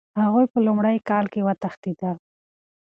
[0.23, 2.15] هغوی په لومړي کال کې وتښتېدل.